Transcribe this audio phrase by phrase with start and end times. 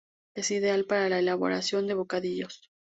[0.33, 2.71] Es ideal para la elaboración de bocadillos.